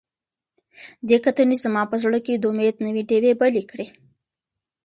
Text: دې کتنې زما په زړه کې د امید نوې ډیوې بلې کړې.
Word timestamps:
دې 1.07 1.17
کتنې 1.25 1.55
زما 1.63 1.83
په 1.91 1.95
زړه 2.03 2.19
کې 2.25 2.33
د 2.35 2.43
امید 2.51 2.75
نوې 2.85 3.03
ډیوې 3.09 3.31
بلې 3.41 3.63
کړې. 3.71 3.87